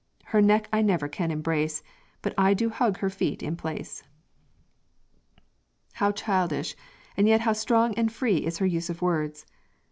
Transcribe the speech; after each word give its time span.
Her 0.25 0.41
neck 0.41 0.67
I 0.73 0.81
never 0.81 1.07
can 1.07 1.29
embrace, 1.29 1.83
But 2.23 2.33
I 2.35 2.55
do 2.55 2.71
hug 2.71 2.97
her 3.01 3.09
feet 3.11 3.43
in 3.43 3.55
place." 3.55 4.01
How 5.93 6.11
childish 6.11 6.75
and 7.15 7.27
yet 7.27 7.41
how 7.41 7.53
strong 7.53 7.93
and 7.93 8.11
free 8.11 8.37
is 8.37 8.57
her 8.57 8.65
use 8.65 8.89
of 8.89 9.03
words! 9.03 9.45